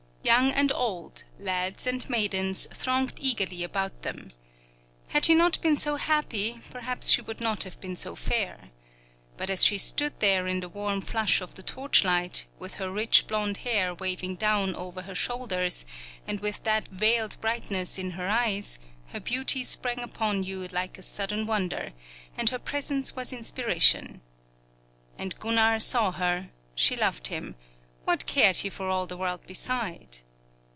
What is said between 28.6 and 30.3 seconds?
for all the world beside?